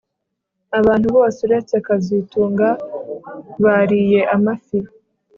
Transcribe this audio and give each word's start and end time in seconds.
Abantu 0.79 1.07
bose 1.15 1.39
uretse 1.47 1.75
kazitunga 1.85 2.67
bariye 3.63 4.19
amafi 4.35 4.77